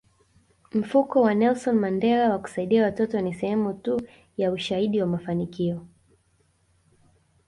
Mfuko 0.73 1.21
wa 1.21 1.33
Nelson 1.33 1.75
Mandela 1.75 2.29
wa 2.29 2.39
kusaidia 2.39 2.83
watoto 2.83 3.21
ni 3.21 3.33
sehemu 3.33 3.73
tu 3.73 4.01
ya 4.37 4.51
ushahidi 4.51 5.01
wa 5.01 5.07
mafanikio 5.07 5.85